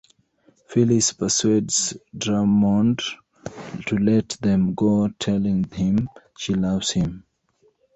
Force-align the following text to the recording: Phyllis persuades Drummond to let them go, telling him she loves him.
Phyllis 0.67 1.13
persuades 1.13 1.95
Drummond 2.17 3.03
to 3.85 3.97
let 3.99 4.29
them 4.41 4.73
go, 4.73 5.09
telling 5.19 5.65
him 5.65 6.09
she 6.35 6.55
loves 6.55 6.89
him. 6.89 7.25